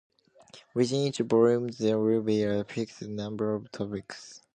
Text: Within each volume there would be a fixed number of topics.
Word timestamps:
Within 0.73 1.01
each 1.09 1.19
volume 1.19 1.67
there 1.77 1.99
would 1.99 2.25
be 2.25 2.41
a 2.41 2.63
fixed 2.63 3.03
number 3.03 3.53
of 3.53 3.71
topics. 3.71 4.41